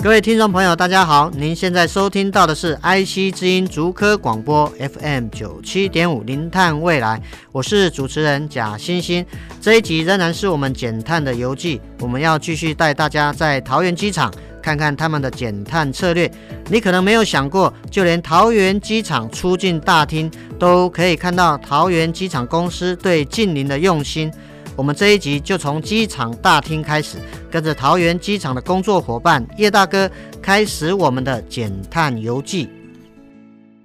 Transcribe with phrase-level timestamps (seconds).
[0.00, 1.28] 各位听众朋友，大家好！
[1.36, 9.26] 您现在收听到的是 IC 之音竹科广播 FM 九七点五零碳未来，我是主持人贾欣欣。
[9.60, 16.30] 这一集仍然是我们减碳的游记，我们要继续带大家在桃园机场看看他们的减碳策略。
[16.70, 24.32] 你可能没有想过，就连桃园机场出境大厅都可以看到桃园机场公司对近邻的用心。
[24.78, 27.18] 我们这一集就从机场大厅开始，
[27.50, 30.08] 跟着桃园机场的工作伙伴叶大哥
[30.40, 32.70] 开始我们的减碳游记。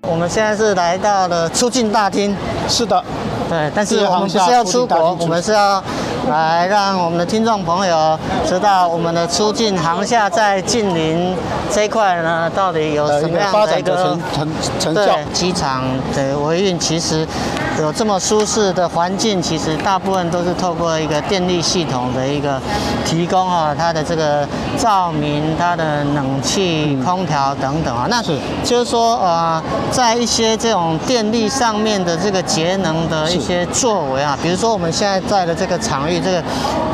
[0.03, 2.36] 我们现在是来到了出境大厅，
[2.69, 3.03] 是的，
[3.49, 5.83] 对，但是我们不是要出国，我们是要。
[6.30, 11.36] 来让我们的听众朋友知道我们的出境航厦在近邻
[11.69, 14.49] 这一块呢，到底有什么样的一个成成
[14.80, 15.05] 成效？
[15.05, 15.83] 对，机场
[16.16, 17.27] 的维运其实
[17.79, 22.59] 有这么舒适的环境，其实大部分都是透过一个电力系统的一个
[23.05, 28.07] 提供啊，它的这个照明、它的冷气、空调等等啊。
[28.09, 36.23] 那是就是说呃，在一些这种电力上面的这个节能的一些作为啊，比如说我们现在在的这个场域。
[36.23, 36.41] 这个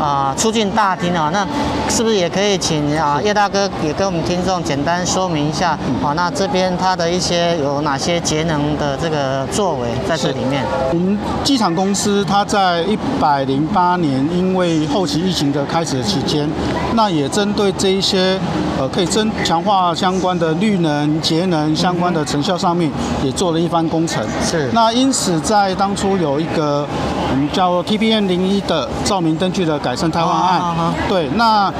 [0.02, 1.46] 啊，出境大厅啊，那
[1.88, 6.14] 是不是也可以请啊叶大哥也跟我们听众简单说明一下啊？
[6.16, 10.66] 那这边它的一些有哪些节能的这个作为在这里面？
[10.92, 16.50] 我们机场公司它在一百零八年，因为后期疫情的开始的期间，
[16.96, 18.40] 那也针对这一些
[18.80, 22.92] 呃可以增强化相关的绿能节能相关的成效上面，
[23.24, 24.24] 也做了一番工程。
[24.44, 24.70] 是。
[24.74, 26.88] 那因此在当初有一个
[27.32, 28.88] 我们叫 TPM 零一的。
[29.06, 31.74] 照明灯具的改善汰换案，对，那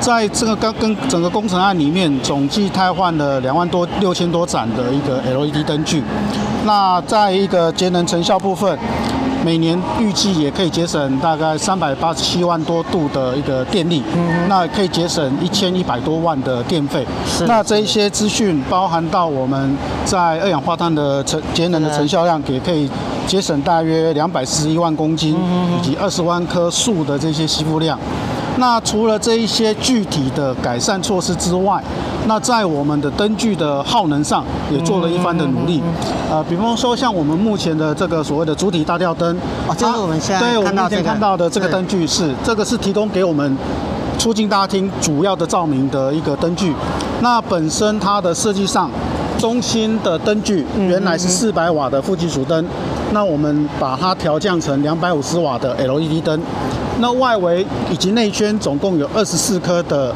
[0.00, 6.02] 在这个跟跟整个工程案里面，总计汰换了两万多六千多盏的一个 LED 灯具。
[6.64, 8.78] 那在一个节能成效部分，
[9.44, 14.02] 每年预计也可以节省大概三百八十七万多度的一个电力，
[14.48, 17.06] 那可以节省一千一百多万的电费。
[17.46, 22.88] 那这一些资讯包含到我们在二氧化碳的成节能的成效量，也可以。
[23.26, 25.36] 节省大约两百四十一万公斤，
[25.78, 27.96] 以及二十万棵树的这些吸附量。
[28.56, 31.82] 那除了这一些具体的改善措施之外，
[32.26, 35.80] 那在我们的灯具的耗能上也做了一番的努力。
[36.30, 39.36] 呃，比方说像我们目前的这个所谓的主体大吊灯，
[39.68, 43.56] 啊，就是我们现在对我们目前看到的这个灯具是这个是提供给我们
[44.18, 46.74] 出境大厅主要的照明的一个灯具。
[47.22, 48.90] 那本身它的设计上。
[49.38, 52.62] 中心的灯具原来是四百瓦的负极属灯，
[53.12, 56.40] 那我们把它调降成两百五十瓦的 LED 灯。
[56.98, 60.14] 那外围以及内圈总共有二十四颗的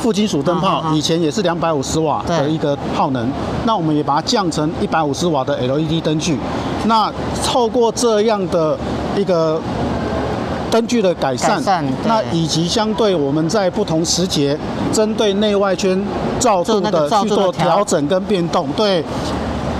[0.00, 3.28] 负金属灯泡，以前也是两百五十瓦的一个耗能，
[3.64, 6.38] 那我们也把它降成一百五十瓦的 LED 灯具。
[6.86, 7.12] 那
[7.44, 8.78] 透过这样的
[9.16, 9.60] 一个。
[10.70, 11.62] 灯具的改善，
[12.04, 14.58] 那以及相对我们在不同时节，
[14.92, 16.04] 针对内外圈
[16.40, 19.00] 照度的去做调整跟变动，对。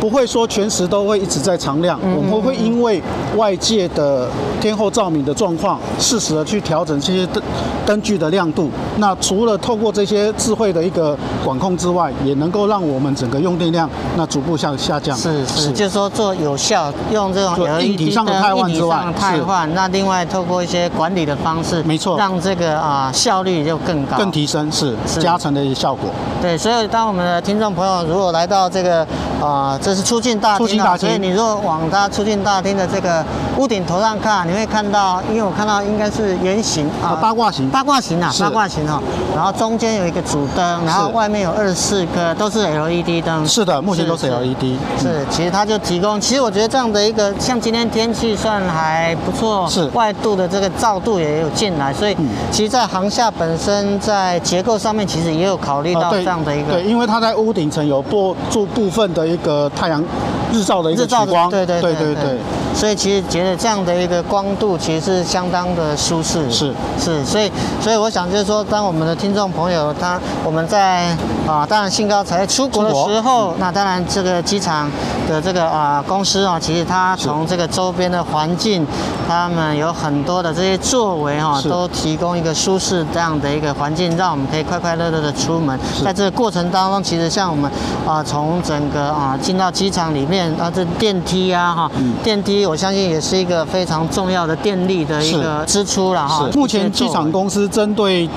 [0.04, 3.02] 不会说全时都会一直在常亮，我们会因为
[3.36, 4.28] 外界的
[4.60, 7.42] 天候照明的状况，适时的去调整这些灯
[7.86, 8.68] 灯具的亮度。
[8.98, 15.16] 那除了透过这些智慧的一个管控之外，也能够让我们整个用电量那逐步下下降。
[15.16, 19.72] 是是，就是说做有效用这种 LED 硬体上的汰换之外，汰换。
[19.74, 26.10] 那另外透过一些管理的方式，没错，让这个啊效率就更高，更提升，是加成的一个效果。
[26.42, 29.00] 对，所以当我们的听众朋友如果来到这个
[29.40, 29.93] 啊这。
[29.94, 33.24] 是出境大厅啊，所以你如果往它出境大厅的这个
[33.56, 39.00] 屋顶头上看，你会看到，因为我看到应该是圆形啊，八卦形，八卦形啊，八卦形哈。
[39.34, 43.46] 然后中间有一个主灯，然后外面有二十四颗，都是 LED 灯。
[43.46, 44.76] 是的，目前都是 LED。
[44.98, 52.16] 是，其实它就提供，其实我觉得这样的一个，像今天天气算还不错，是外度的这个照度也有进来，所以
[52.50, 56.74] 其实，在航厦本身在结构上面，其实也有考虑到这样的一个。
[56.74, 59.70] 对，因为它在屋顶层有部做部分的一个。
[59.84, 60.02] 太阳
[60.50, 62.14] 日照的一个取光，对对对对。
[62.14, 62.38] 对，
[62.74, 66.74] 所以其实觉得这样的一个光度其实是相当的舒适，是。
[66.98, 67.50] 是，所以
[67.80, 71.16] 所以我想就是说，当我们的听众朋友他我们在
[71.46, 74.90] 啊，当然兴高采烈出国的时候，嗯、那当然这个机场
[75.28, 78.86] 的这个啊公司啊，其实它从这个周边的环境，
[79.28, 85.78] 他们有很多的这些作为哈，都提供一个舒适这样的一个环境，让我们可以快快乐乐的出门。
[86.02, 87.70] 在这个过程当中，其实像我们
[88.06, 91.90] 啊，从整个啊进到机场里面啊，这电梯啊哈，
[92.22, 96.48] 电梯我相信也是一个非常重要的电力的一个支出了哈。
[96.54, 98.28] 目前机场公司针对。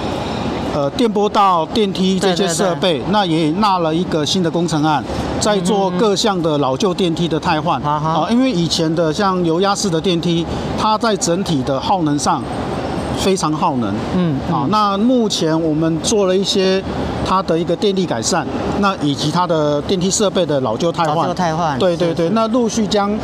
[0.76, 5.04] 呃，电波道、电梯这些设备，对对对，那也纳了一个新的工程案，
[5.40, 8.32] 在做各项的老旧电梯的汰换啊、呃。
[8.32, 10.46] 因为以前的像油压式的电梯，
[10.78, 12.44] 它在整体的耗能上
[13.18, 13.92] 非常耗能。
[14.16, 16.84] 嗯，啊、呃，那目前我们做了一些
[17.26, 18.46] 它的一个电力改善，
[18.80, 21.16] 那以及它的电梯设备的老旧汰换。
[21.16, 21.80] 老旧汰换。
[21.80, 23.18] 对对对，那陆续将。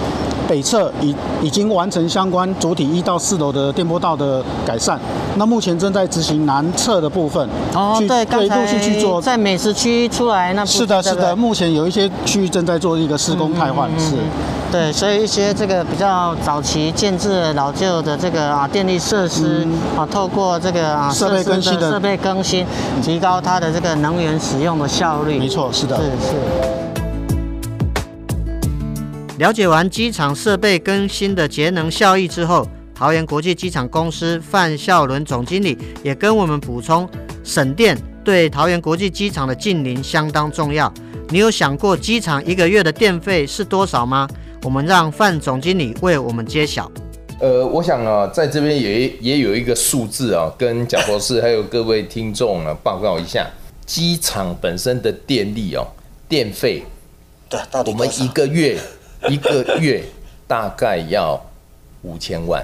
[0.53, 4.99] 北侧已已经完成相关主体一到四楼的电波道的改善，
[5.35, 7.49] 那目前正在执行南侧的部分。
[7.73, 10.63] 哦，对，刚才陆续去做在美食区出来那。
[10.63, 13.89] 是的，是的，目前有一些区域正在做一个施工汰换。
[13.99, 14.13] 是。
[14.71, 19.67] 对，所以一些这个比较早期建制老旧的这个啊电力设施
[19.97, 22.63] 啊，透过这个啊设备更新的设备更新，
[23.01, 25.39] 提高它的这个能源使用的效率。
[25.39, 25.97] 没错，是的。
[25.97, 26.82] 是是。
[29.43, 37.05] 了解完机场设备更新的节能效益之后，桃园国际机场公司范孝伦总经理也跟我们补充，
[37.43, 40.89] 省电对桃园国际机场的近邻相当重要。
[41.27, 44.25] 你有想过机场一个月的电费是多少吗？
[44.61, 46.89] 我们让范总经理为我们揭晓。
[47.41, 53.45] 呃，我想啊，在这边也也有一个数字啊，跟贾博士还有各位听众啊报告一下，
[53.85, 55.85] 机场本身的电力哦，
[56.29, 56.85] 电费，
[57.49, 58.79] 对，到底我们一个月。
[59.29, 60.03] 一个月
[60.47, 61.39] 大概要
[62.01, 62.63] 五千万，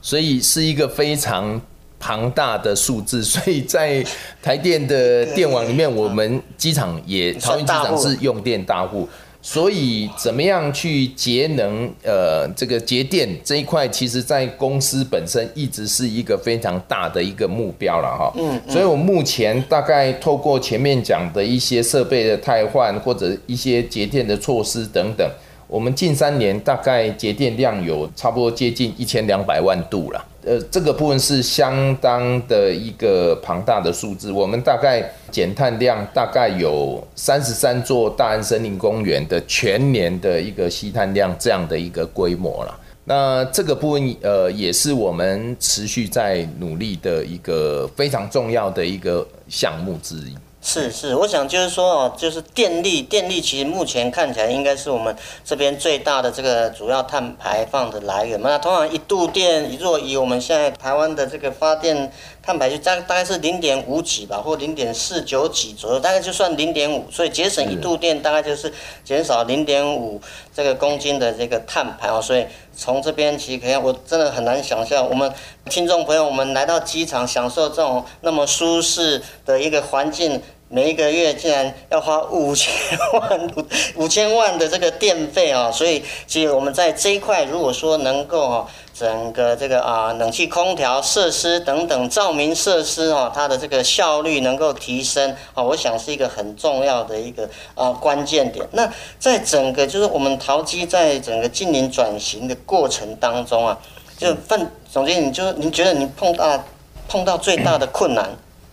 [0.00, 1.60] 所以是一个非常
[1.98, 3.22] 庞大的数字。
[3.22, 4.04] 所以在
[4.42, 9.08] 台电的电网里面，我们机场也桃园机场是用电大户。
[9.40, 11.88] 所以怎么样去节能？
[12.02, 18.32] 呃，这个节电这一块，其实在公司本身一直是一个非常大的一个目标了哈。
[18.36, 18.60] 嗯。
[18.68, 25.30] 所以我目前大概透过前面讲的一些设备的汰换，或者一些节电的措施等等。
[25.68, 34.32] 我们近三年大概节电量有差不多接近一千两百万度了，呃，这个部分是相当的一个庞大的数字。
[34.32, 42.80] 我们大概减碳量大概有三十三座大安森林公园的全年的一个吸碳量这样的一个规模了。
[43.04, 50.34] 那这个部分呃也是我们持续在努力的一个非常重要的一个项目之一。
[50.70, 58.50] 是是，我想就是说哦，就是电力，电力其实目前看起来应该是我们这边最大的这个主要碳排放的来源嘛。
[58.50, 62.12] 那通常一度电，若以我们现在台湾的这个发电
[62.42, 68.70] 碳排就大大概是零点五几吧，或零点四九几左右，大概就算零点五，所以节省一度电大概就是
[69.02, 70.20] 减少零点五
[70.54, 72.20] 这个公斤的这个碳排哦。
[72.20, 72.44] 所以
[72.76, 75.32] 从这边其实可以，我真的很难想象我们
[75.70, 80.42] 听众朋友，我们来到机场享受这种那么舒适的一个环境。
[80.70, 82.70] 每一个月竟然要花五千
[83.14, 83.50] 万
[83.96, 98.68] 五千万的这个电费啊，所以其实我们在这一块，如果说能够哈，整个这个啊冷气空调设施等等照明设施啊，它的这个效率能够提升啊，我想是一个很重要的一个啊关键点。
[98.72, 103.78] 那在整个就是我们桃机在整个近年转型的过程当中啊，
[104.18, 106.62] 就范总经理，就是您觉得你碰到
[107.08, 108.28] 碰到最大的困难？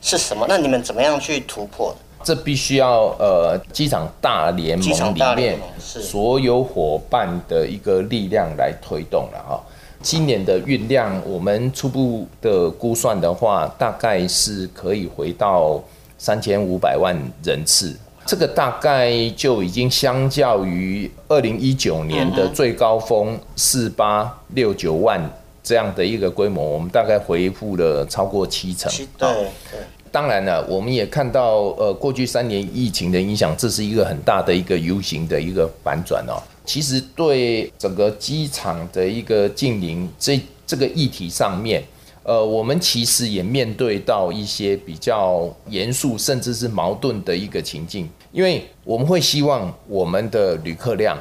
[0.05, 0.45] 是什么？
[0.47, 1.97] 那你们怎么样去突破的？
[2.23, 9.59] 这必须要呃，机场大联盟里面所有伙伴的一个力量来推动了哈。
[10.03, 15.83] 今年的运量，我们初步的估算的话，大概是可以回到
[16.19, 17.97] 三千五百万人次。
[18.27, 25.21] 这个大概就已经相较于二零一九年的最高峰四八六九万
[25.63, 28.91] 这样的一个规模，我们大概回复了超过七成。
[29.17, 29.29] 对
[29.71, 29.79] 对。
[30.15, 36.41] 当然了，我们也看到，呃，过去三年疫情的影响，这是一个很大的一个 U 型的一个反转哦。
[36.63, 41.83] 其实对整个机场的一个净零这这个议题上面，
[42.23, 51.17] 呃，我们其实也面对到一些比较严肃甚至是矛盾的一个情境，因为我们会希望我们的旅客量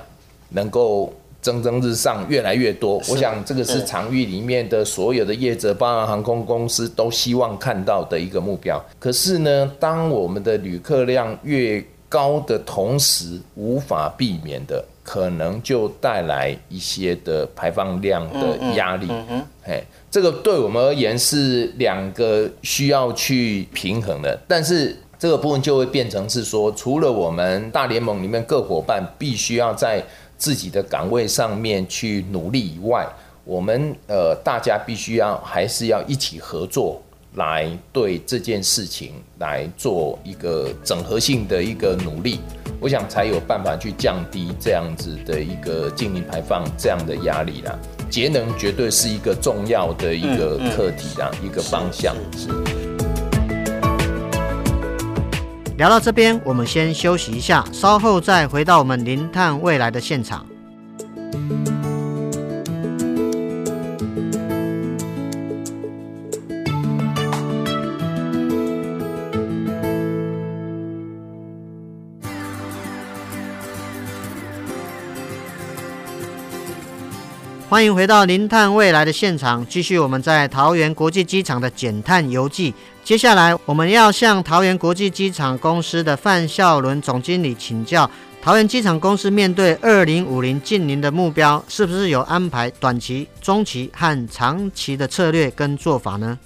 [0.51, 1.13] 能够。
[1.45, 2.97] 蒸蒸日上，越来越多。
[3.11, 8.83] 我想这个是场域里面的所有的业者，包含航空公司都希望看到的一个目标。
[8.99, 19.07] 可是呢，当我们的旅客量越高的同时，无法避免的，可能就带来一些的排放量的压力。
[19.11, 19.45] 嗯
[20.11, 24.97] 这个对我们而言是两个需要去平衡的，但是。
[25.17, 30.03] 这个部分就会变成是说，除了我们大联盟里面各伙伴必须要在
[30.37, 33.07] 自己的岗位上面去努力以外，
[33.45, 37.01] 我们呃大家必须要还是要一起合作，
[37.35, 42.41] 来对这件事情来做一个整合性的一个努力，
[42.81, 47.79] 我想才有办法去降低这样子的一个净零排放这样的压力啦。
[48.09, 52.15] 节能绝对是一个重要的一个课题啦，一个方向。
[52.39, 52.64] 是。
[55.77, 60.47] 聊到这边，我们先休息一下，稍后再回到我们零碳未来的现场。
[77.69, 82.73] 欢迎回到零碳未来的现场，继续我们在桃园国际机场的减碳游记。
[83.05, 96.39] 接下来，我们要向桃园国际机场公司的范孝伦总经理请教：桃园机场公司面对二零五零近零的目标，是不是有安排短期、中期和长期的策略跟做法呢？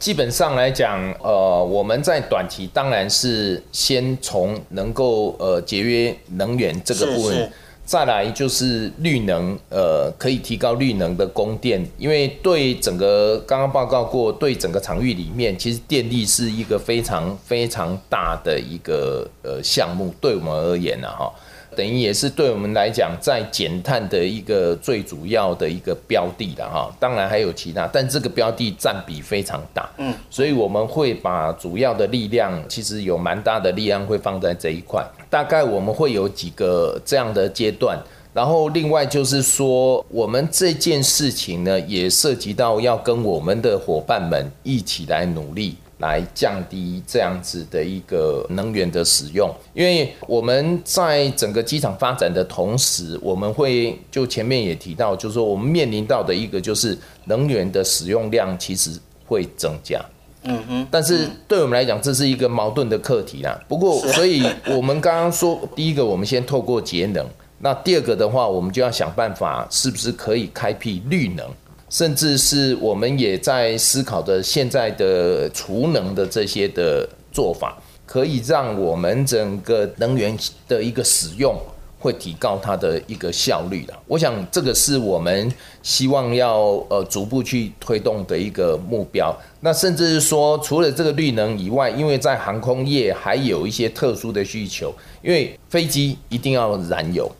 [0.00, 7.52] 基本上来讲，呃，我们在短期当然是先从能够呃节约能源这个部分。
[7.90, 21.34] 再来就是绿能，呃，可以提高绿能的供电，因为对整个刚刚报告过，对整个场域里面，其实电力是一个非常非常大的一个呃项目，对我们而言呢，哈。
[21.80, 26.94] 等于也是对我们来讲，在减碳的一个最主要的一个标的了哈。
[27.00, 29.88] 当然还有其他，但这个标的占比非常大。
[29.96, 35.02] 嗯，所以我们会把主要的力量，其实有蛮大的力量会放在这一块。
[35.30, 37.98] 大概我们会有几个这样的阶段。
[38.34, 45.76] 然后另外就是说，我们这件事情呢，也涉及到要跟我们的伙伴们一起来努力。
[46.00, 60.02] 来降低这样子的一个能源的使用，因为我们在整个机场发展的同时，我们会就前面也提到，就是说我们面临到的一个就是能源的使用量其实会增加，
[60.44, 63.60] 嗯哼，但是对我们来讲，这是一个矛盾的课题啦。
[63.68, 67.26] 不过，所以我们刚刚说，第一个我们先透过节能，
[67.58, 71.46] 那第二个的话，我们就要想办法，是不是可以开辟绿能。
[71.90, 80.34] 甚至是我们也在思考的现在的储能的这些的做法，可以让我们整个能源
[80.68, 81.54] 的一个使用
[81.98, 83.92] 会提高它的一个效率的。
[84.06, 89.36] 我想这个是我们希望要呃逐步去推动的一个目标。
[89.60, 97.30] 那甚至是说，除了这个绿能以外，因为在航空业还有一些特殊的需求，因为飞机一定要燃油。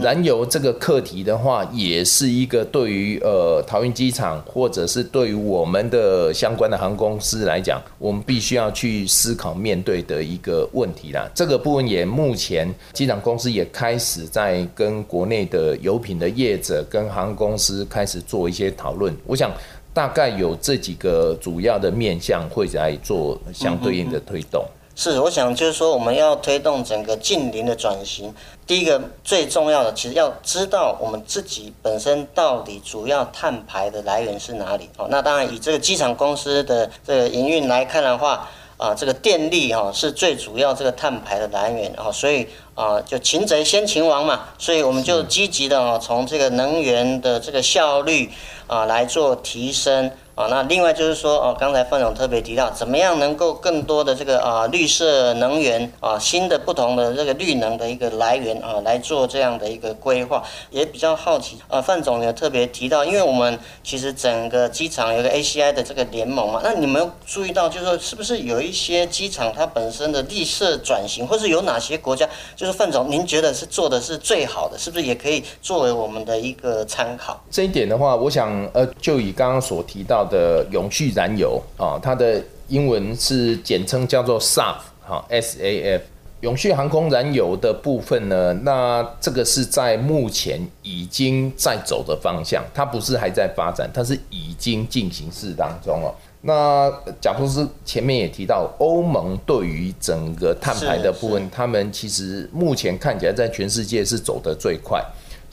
[0.00, 11.28] 燃油这个课题的话，也是一个对于呃桃园机场或者是对于我们的相关的航空公司来讲，我们必须要去思考面对的一个问题啦。
[11.34, 19.14] 这个部分也目前机场公司也开始在跟国内的油品的业者跟航空公司开始做一些讨论。
[19.26, 19.50] 我想
[19.92, 24.64] 大概有这几个主要的面向会来做相对应的推动。
[24.98, 28.34] 是，我想就是说，我们要推动整个近邻的转型。
[28.66, 34.88] 第一个最重要的，其实要知道我们自己本身到底主要碳排的来源是哪里。
[34.96, 38.48] 哦，那当然以这个机场公司的这个营运来看的话，
[38.78, 41.92] 啊，这个电力哈是最主要这个碳排的来源。
[41.98, 48.30] 哦，所以啊，就擒贼先擒王嘛，所以我们就积极的啊，从这个能源的这个效率
[48.66, 50.10] 啊来做提升。
[50.36, 61.80] 啊，那另外就是说，哦，刚才范总特别提到，怎么样能够更多的这个啊绿色能源啊，新的不同的这个绿能的一个来源啊，来做这样的一个规划，也比较好奇啊。
[61.80, 77.42] 范总也特别提到，因为我们其实整个机场有个 ACI 的这个联盟嘛，那你们注意到，就是说是不是有一些机场它本身的绿色转型，或是有哪些国家，就是范总您觉得是做的是最好的，是不是也可以作为我们的一个参考？
[77.50, 80.26] 这一点的话，我想呃，就以刚刚所提到。
[80.26, 86.00] 的永续燃油啊，它的英文是简称叫做 SAF 哈，SAF。
[86.40, 96.12] 永续航空燃油的部分呢，那这个是在目前已经在走的方向，它不是还在发展，它是已经进行式当中哦。
[96.40, 105.04] 那贾博士前面也提到，欧盟对于整个碳排的部分，他们其实目前看起来在全世界是走得最快。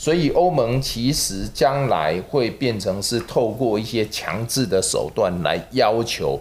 [0.03, 6.37] 所以欧盟其实将来会变成是透过一些强制的手段来要求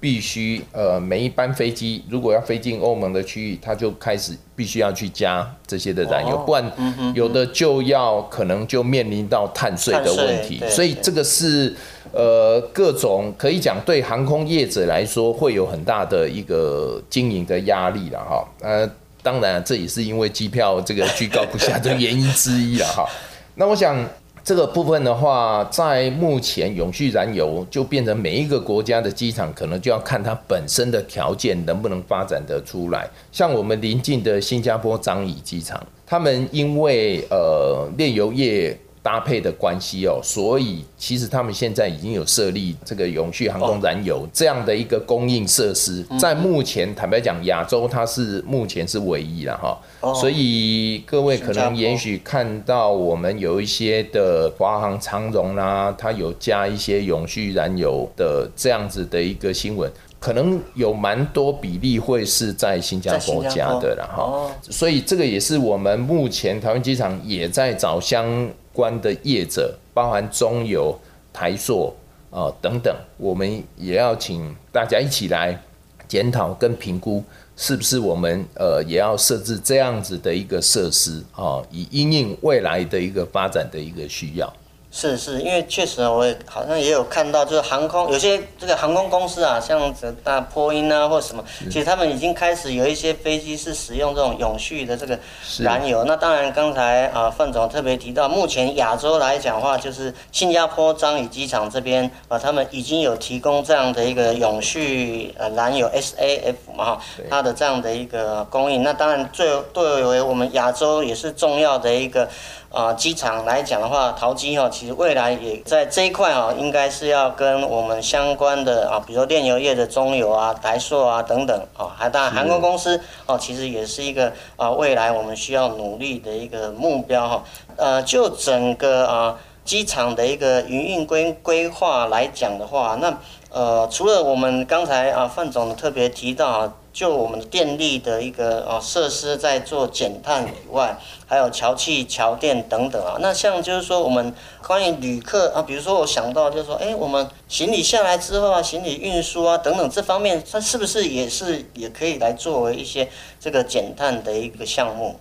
[0.00, 6.72] 必须呃每一班飞机如果要飞进欧盟的区域，它就开始必须要去加这些的燃油，不然
[7.14, 10.62] 有的就要可能就面临到碳税的问题。
[10.70, 11.76] 所以这个是
[12.12, 18.48] 呃各种可以讲对航空业者来说会有很大的一个经营的压力了哈。
[18.62, 18.90] 呃，
[19.22, 23.08] 当然这也是因为机票这个居高不下的原因之一了哈。
[23.56, 24.04] 那我想。
[24.44, 33.08] 这个部分的话，在目前永续燃油就变成每一个国家的机场，可能就要看它本身的条件能不能发展得出来。
[33.30, 38.76] 像我们邻近的新加坡樟宜机场，他们因为呃炼油业。
[39.02, 50.14] 搭配的关系哦，所以其实他们现在已经有设立这个永续航空燃油这样的一个供应设施，在目前坦白讲，亚洲它是目前是唯一了哈。
[50.14, 59.90] 所以各位可能也许看到我们有一些的华航、长荣啦，它有加一些永续燃油的这样子的一个新闻，
[60.20, 64.48] 可能有蛮多比例会是在新加坡加的了哈。
[64.70, 70.98] 所以这个也是我们目前台湾机场也在找相关的业者，包含中油、
[71.32, 71.94] 台塑
[72.30, 75.60] 啊、等等，我们也要请大家一起来
[76.08, 77.22] 检讨跟评估，
[77.56, 84.52] 是不是我们呃也要设置这样子的一个设施啊、以应应未来的一个发展的一个需要。
[84.94, 95.18] 是是，因为确实我也好像也有看到，就是航空有些这个航空公司啊，像这大波音啊或什么，其实他们已经开始有一些飞机是使用这种永续的这个
[95.60, 96.04] 燃油。
[96.04, 108.82] 那当然，刚才啊范总特别提到，目前亚洲来讲的话，就是新加坡樟宜机场这边啊，他们已经有提供这样的一个永续呃燃油 SAF 嘛哈，它的这样的一个供应。
[108.82, 112.28] 那当然，最对为我们亚洲也是重要的一个。
[112.72, 127.44] 啊，机场来讲的话，淘机哈，其实未来也在这一块啊，应该是要跟我们相关的啊，比如说炼油业的中油啊、台塑啊等等啊，还当然航空公司哦，其实也是一个啊，未来我们需要努力的一个目标哈。
[127.76, 133.18] 呃，就整个啊机场的一个营运规规划来讲的话，那
[133.50, 136.74] 呃，除了我们刚才啊范总特别提到啊。
[136.92, 143.16] 就我们电力的一个啊设施在做减碳以外，还有桥气、桥电等等啊。
[143.18, 153.08] 那像就是说，我们关于旅客啊，比如说我想到就是说，哎，我们行李下来之后啊，行李运输啊等等这方面，它是不是也是也可以来作为一些
[153.40, 155.18] 这个减碳的一个项目？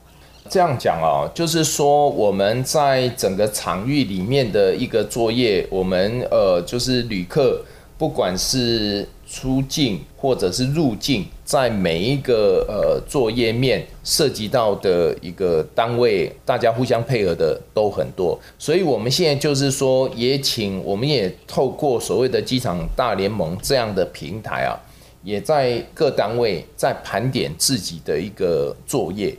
[0.49, 7.61] 这样讲啊，就是说我们在整个场域里面的一个作业，我们呃就是旅客
[7.97, 9.07] 不管是。
[9.33, 24.75] 出境或者是入境，在每一个呃作业面涉及到的一个单位，大家互相配合的都很多，所以我们现在就是说，也请我们也透过所谓的机场大联盟这样的平台啊，
[25.23, 29.33] 也在各单位在盘点自己的一个作业、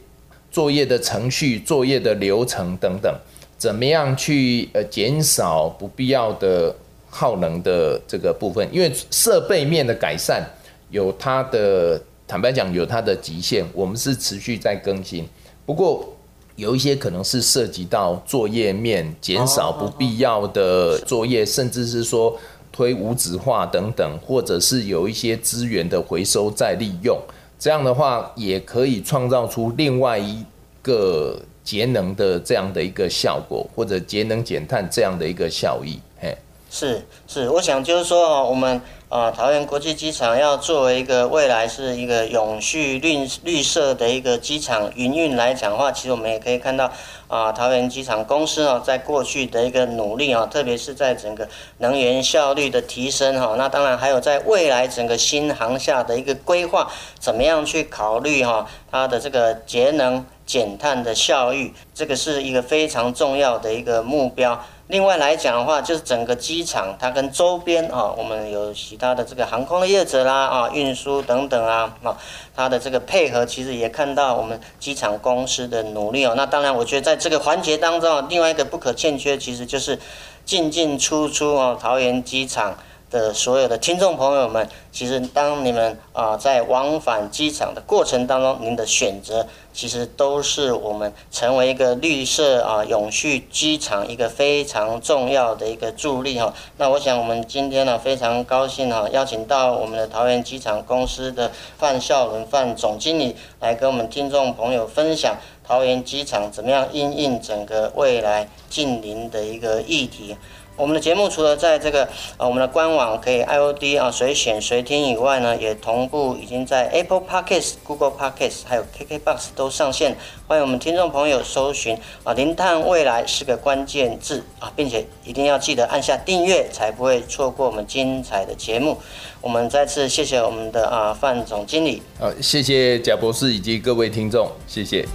[0.52, 3.12] 作业的程序、作业的流程等等，
[3.58, 6.72] 怎么样去呃减少不必要的。
[7.14, 10.42] 耗能的这个部分，因为设备面的改善
[10.88, 15.28] 有它的，坦白讲有它的极限，我们是持续在更新。
[15.66, 16.10] 不过
[16.56, 22.34] 有一些可能是涉及到作业面减少不必要的作业，甚至是说
[22.72, 27.20] 推无纸化等等，或者是有一些资源的回收再利用，
[27.62, 30.44] 这样的话也可以创造出另外一
[30.82, 36.36] 个节能的这样的一个效果，或者节能减碳这样的一个效益，嘿。
[36.68, 38.80] 是是，我想就是说我们
[39.12, 46.90] 啊，桃园国际机场要作为一个未来是一个永续绿绿色的一个机场营运来讲的话，其实我们也可以看到
[47.28, 51.46] 啊，桃园机场公司啊，在过去的一个努力啊，特别是在整个
[51.76, 64.62] 能源效率的提升哈，那当然还有在未来整个新航下的一个规划，怎么样去考虑哈，它的这个节能减碳的效益，这个是一个非常重要的一个目标。
[64.88, 72.18] 另外来讲的话，就是整个机场它跟周边啊，我们有其他的这个航空的业者啦啊，运输等等啊啊，
[72.54, 76.34] 它的这个配合，其实也看到我们机场公司的努力哦。
[76.36, 79.98] 那当然，我觉得在这个环节当中，另外一个不可欠缺，其实就是
[80.44, 82.76] 进进出出哦，桃园机场。
[83.12, 96.54] 的所有的听众朋友们，其实当你们啊在往返机场的过程当中，您的选择其实都是我们成为一个绿色啊永续机场一个非常重要的一个助力哈。
[96.78, 110.34] 那我想我们今天呢非常高兴哈，邀请到我们的桃园机场公司的范孝伦范总经理来跟我们听众朋友分享桃园机场怎么样因应整个未来近邻的一个议题。
[110.74, 112.08] 我们的节目除了在这个
[112.38, 120.16] 呃我们的官网可以 IOD 啊随选随听以外呢，也同步已经在 Apple Podcasts、Google Podcasts 还有 KKBox 都上线。
[120.46, 128.98] 欢迎我们听众朋友搜寻啊“零碳未来”是个关键字啊，并且一定要记得按下订阅，才不会错过我们精彩的节目。
[129.42, 132.02] 我们再次谢谢我们的啊范总经理。
[132.18, 135.06] 好，谢谢贾博士以及各位听众，谢谢。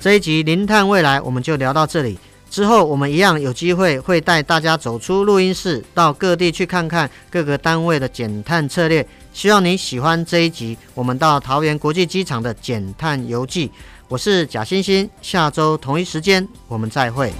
[0.00, 2.18] 这一集《零碳未来》我们就聊到这里。
[2.54, 9.04] 之后我们一样有机会会带大家走出录音室，到各地去看看各个单位的减碳策略。
[9.32, 13.68] 希望你喜欢这一集，我们到桃园国际机场的减碳游记。
[14.06, 17.32] 我是贾欣欣，下周同一时间我们再会。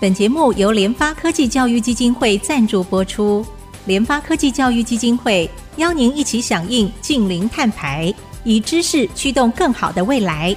[0.00, 3.46] 本节目由联发科技教育基金会赞助播出。
[3.86, 8.12] 联发科技教育基金会邀您一起响应净零碳排，
[8.42, 10.56] 以知识驱动更好的未来。